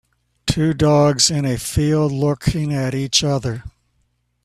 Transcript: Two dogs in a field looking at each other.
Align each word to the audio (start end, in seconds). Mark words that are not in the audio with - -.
Two 0.47 0.73
dogs 0.73 1.29
in 1.29 1.45
a 1.45 1.59
field 1.59 2.11
looking 2.11 2.73
at 2.73 2.95
each 2.95 3.23
other. 3.23 3.63